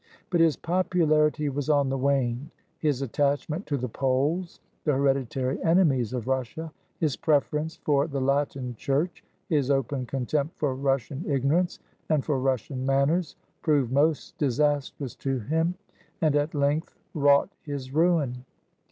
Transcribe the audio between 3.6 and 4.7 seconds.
to the Poles